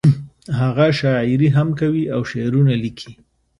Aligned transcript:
هغه 0.59 0.85
شاعري 1.01 1.49
هم 1.55 1.69
کوي 1.79 2.03
او 2.15 2.21
شعرونه 2.31 2.73
ليکي 2.83 3.11